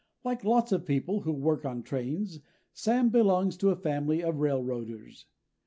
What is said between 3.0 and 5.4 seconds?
belongs to a family of railroaders.